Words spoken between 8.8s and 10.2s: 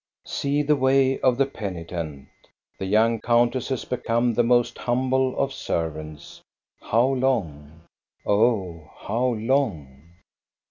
how long?